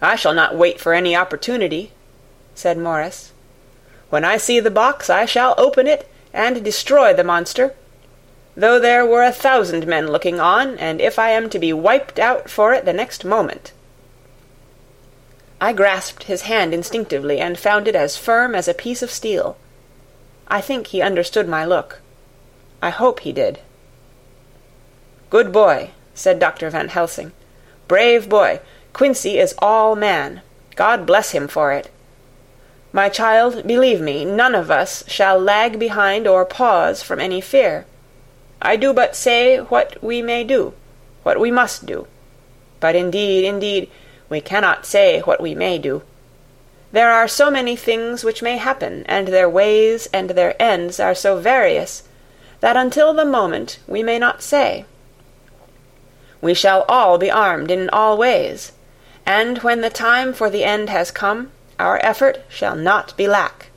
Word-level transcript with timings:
I 0.00 0.16
shall 0.16 0.34
not 0.34 0.56
wait 0.56 0.80
for 0.80 0.92
any 0.92 1.16
opportunity, 1.16 1.92
said 2.54 2.78
Morris. 2.78 3.32
When 4.10 4.24
I 4.24 4.36
see 4.36 4.60
the 4.60 4.70
box, 4.70 5.10
I 5.10 5.24
shall 5.24 5.54
open 5.58 5.86
it 5.86 6.08
and 6.32 6.64
destroy 6.64 7.14
the 7.14 7.24
monster, 7.24 7.74
though 8.56 8.78
there 8.78 9.04
were 9.04 9.22
a 9.22 9.32
thousand 9.32 9.86
men 9.86 10.08
looking 10.08 10.38
on, 10.38 10.78
and 10.78 11.00
if 11.00 11.18
I 11.18 11.30
am 11.30 11.50
to 11.50 11.58
be 11.58 11.72
wiped 11.72 12.18
out 12.18 12.48
for 12.48 12.72
it 12.72 12.84
the 12.84 12.92
next 12.92 13.24
moment. 13.24 13.72
I 15.60 15.72
grasped 15.72 16.24
his 16.24 16.42
hand 16.42 16.74
instinctively, 16.74 17.40
and 17.40 17.58
found 17.58 17.88
it 17.88 17.96
as 17.96 18.16
firm 18.16 18.54
as 18.54 18.68
a 18.68 18.74
piece 18.74 19.02
of 19.02 19.10
steel. 19.10 19.56
I 20.48 20.60
think 20.60 20.88
he 20.88 21.00
understood 21.00 21.48
my 21.48 21.64
look. 21.64 22.00
I 22.82 22.90
hope 22.90 23.20
he 23.20 23.32
did. 23.32 23.60
Good 25.30 25.52
boy, 25.52 25.90
said 26.14 26.38
Dr. 26.38 26.70
Van 26.70 26.88
Helsing. 26.88 27.32
Brave 27.88 28.28
boy. 28.28 28.60
Quincey 28.96 29.38
is 29.38 29.54
all 29.58 29.94
man. 29.94 30.40
God 30.74 31.04
bless 31.04 31.32
him 31.32 31.48
for 31.48 31.70
it. 31.70 31.90
My 32.94 33.10
child, 33.10 33.66
believe 33.66 34.00
me, 34.00 34.24
none 34.24 34.54
of 34.54 34.70
us 34.70 35.04
shall 35.06 35.38
lag 35.38 35.78
behind 35.78 36.26
or 36.26 36.46
pause 36.46 37.02
from 37.02 37.20
any 37.20 37.42
fear. 37.42 37.84
I 38.62 38.76
do 38.76 38.94
but 38.94 39.14
say 39.14 39.58
what 39.58 40.02
we 40.02 40.22
may 40.22 40.44
do, 40.44 40.72
what 41.24 41.38
we 41.38 41.50
must 41.50 41.84
do. 41.84 42.06
But 42.80 42.96
indeed, 42.96 43.44
indeed, 43.44 43.90
we 44.30 44.40
cannot 44.40 44.86
say 44.86 45.20
what 45.20 45.42
we 45.42 45.54
may 45.54 45.76
do. 45.76 46.00
There 46.90 47.10
are 47.10 47.28
so 47.28 47.50
many 47.50 47.76
things 47.76 48.24
which 48.24 48.42
may 48.42 48.56
happen, 48.56 49.04
and 49.04 49.28
their 49.28 49.50
ways 49.50 50.08
and 50.10 50.30
their 50.30 50.56
ends 50.58 50.98
are 50.98 51.14
so 51.14 51.38
various, 51.38 52.02
that 52.60 52.78
until 52.78 53.12
the 53.12 53.26
moment 53.26 53.78
we 53.86 54.02
may 54.02 54.18
not 54.18 54.40
say. 54.40 54.86
We 56.40 56.54
shall 56.54 56.86
all 56.88 57.18
be 57.18 57.30
armed 57.30 57.70
in 57.70 57.90
all 57.90 58.16
ways, 58.16 58.72
and 59.26 59.58
when 59.58 59.80
the 59.80 59.90
time 59.90 60.32
for 60.32 60.48
the 60.48 60.62
end 60.64 60.88
has 60.88 61.10
come, 61.10 61.50
our 61.78 61.98
effort 62.04 62.42
shall 62.48 62.76
not 62.76 63.14
be 63.16 63.26
lack. 63.26 63.70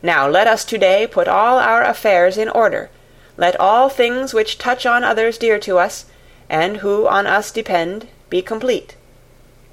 Now 0.00 0.28
let 0.28 0.46
us 0.46 0.64
today 0.64 1.06
put 1.06 1.26
all 1.26 1.58
our 1.58 1.82
affairs 1.82 2.38
in 2.38 2.48
order. 2.48 2.88
Let 3.36 3.58
all 3.58 3.88
things 3.88 4.32
which 4.32 4.58
touch 4.58 4.86
on 4.86 5.02
others 5.02 5.38
dear 5.38 5.58
to 5.60 5.78
us, 5.78 6.06
and 6.48 6.78
who 6.78 7.08
on 7.08 7.26
us 7.26 7.50
depend, 7.50 8.06
be 8.30 8.40
complete. 8.42 8.94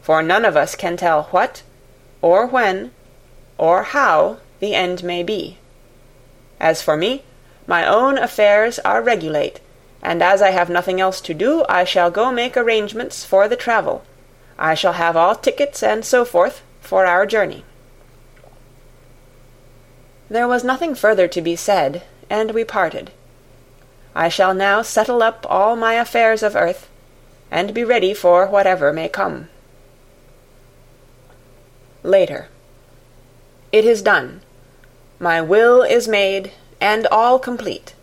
For 0.00 0.22
none 0.22 0.44
of 0.44 0.56
us 0.56 0.76
can 0.76 0.96
tell 0.96 1.24
what, 1.24 1.62
or 2.22 2.46
when, 2.46 2.92
or 3.58 3.82
how 3.82 4.38
the 4.60 4.74
end 4.74 5.02
may 5.02 5.22
be. 5.22 5.58
As 6.60 6.82
for 6.82 6.96
me, 6.96 7.24
my 7.66 7.86
own 7.86 8.16
affairs 8.16 8.78
are 8.80 9.02
regulate, 9.02 9.60
and 10.02 10.22
as 10.22 10.40
I 10.40 10.50
have 10.50 10.70
nothing 10.70 11.00
else 11.00 11.20
to 11.22 11.34
do, 11.34 11.64
I 11.68 11.84
shall 11.84 12.10
go 12.10 12.30
make 12.30 12.56
arrangements 12.56 13.24
for 13.24 13.48
the 13.48 13.56
travel. 13.56 14.04
I 14.58 14.74
shall 14.74 14.94
have 14.94 15.16
all 15.16 15.36
tickets 15.36 15.82
and 15.82 16.04
so 16.04 16.24
forth 16.24 16.62
for 16.80 17.06
our 17.06 17.26
journey. 17.26 17.64
There 20.28 20.48
was 20.48 20.64
nothing 20.64 20.94
further 20.94 21.28
to 21.28 21.40
be 21.40 21.56
said, 21.56 22.02
and 22.28 22.50
we 22.50 22.64
parted. 22.64 23.12
I 24.14 24.28
shall 24.28 24.52
now 24.52 24.82
settle 24.82 25.22
up 25.22 25.46
all 25.48 25.76
my 25.76 25.94
affairs 25.94 26.42
of 26.42 26.56
earth, 26.56 26.90
and 27.50 27.72
be 27.72 27.84
ready 27.84 28.12
for 28.12 28.46
whatever 28.46 28.92
may 28.92 29.08
come. 29.08 29.48
Later. 32.02 32.48
It 33.70 33.84
is 33.84 34.02
done. 34.02 34.40
My 35.18 35.40
will 35.40 35.82
is 35.82 36.08
made, 36.08 36.52
and 36.80 37.06
all 37.06 37.38
complete. 37.38 37.94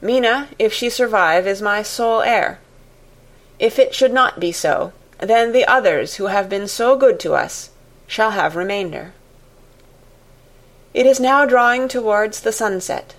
Mina, 0.00 0.48
if 0.58 0.72
she 0.72 0.88
survive, 0.88 1.46
is 1.46 1.62
my 1.62 1.82
sole 1.82 2.22
heir. 2.22 2.58
If 3.58 3.78
it 3.78 3.94
should 3.94 4.12
not 4.12 4.40
be 4.40 4.52
so, 4.52 4.92
then 5.24 5.52
the 5.52 5.66
others 5.66 6.14
who 6.16 6.26
have 6.26 6.48
been 6.48 6.68
so 6.68 6.96
good 6.96 7.20
to 7.20 7.34
us 7.34 7.70
shall 8.06 8.32
have 8.32 8.56
remainder. 8.56 9.12
It 10.92 11.06
is 11.06 11.18
now 11.18 11.44
drawing 11.44 11.88
towards 11.88 12.40
the 12.40 12.52
sunset. 12.52 13.14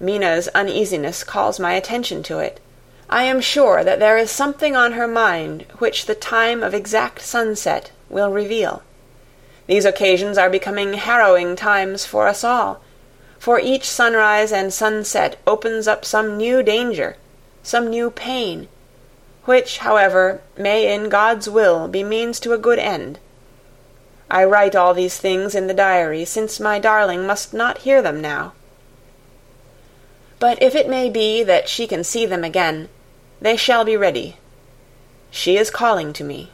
Mina's 0.00 0.48
uneasiness 0.48 1.22
calls 1.22 1.60
my 1.60 1.74
attention 1.74 2.22
to 2.24 2.38
it. 2.38 2.60
I 3.08 3.24
am 3.24 3.40
sure 3.40 3.84
that 3.84 3.98
there 3.98 4.18
is 4.18 4.30
something 4.30 4.76
on 4.76 4.92
her 4.92 5.08
mind 5.08 5.66
which 5.78 6.06
the 6.06 6.14
time 6.14 6.62
of 6.62 6.74
exact 6.74 7.20
sunset 7.20 7.90
will 8.08 8.30
reveal. 8.30 8.82
These 9.66 9.84
occasions 9.84 10.38
are 10.38 10.50
becoming 10.50 10.94
harrowing 10.94 11.54
times 11.54 12.04
for 12.04 12.26
us 12.26 12.42
all, 12.42 12.80
for 13.38 13.60
each 13.60 13.88
sunrise 13.88 14.52
and 14.52 14.72
sunset 14.72 15.38
opens 15.46 15.86
up 15.86 16.04
some 16.04 16.36
new 16.36 16.62
danger, 16.62 17.16
some 17.62 17.88
new 17.88 18.10
pain, 18.10 18.68
which, 19.44 19.78
however, 19.78 20.40
may 20.56 20.92
in 20.92 21.08
God's 21.08 21.48
will 21.48 21.88
be 21.88 22.04
means 22.04 22.38
to 22.40 22.52
a 22.52 22.58
good 22.58 22.78
end. 22.78 23.18
I 24.30 24.44
write 24.44 24.76
all 24.76 24.94
these 24.94 25.18
things 25.18 25.54
in 25.54 25.66
the 25.66 25.74
diary, 25.74 26.24
since 26.24 26.60
my 26.60 26.78
darling 26.78 27.26
must 27.26 27.52
not 27.52 27.78
hear 27.78 28.00
them 28.00 28.20
now. 28.20 28.52
But 30.38 30.62
if 30.62 30.74
it 30.74 30.88
may 30.88 31.10
be 31.10 31.42
that 31.42 31.68
she 31.68 31.86
can 31.86 32.04
see 32.04 32.26
them 32.26 32.44
again, 32.44 32.88
they 33.40 33.56
shall 33.56 33.84
be 33.84 33.96
ready. 33.96 34.36
She 35.30 35.56
is 35.56 35.70
calling 35.70 36.12
to 36.14 36.24
me. 36.24 36.50